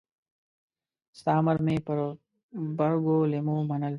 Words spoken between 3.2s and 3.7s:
لېمو